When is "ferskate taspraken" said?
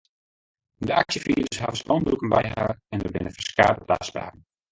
3.39-4.45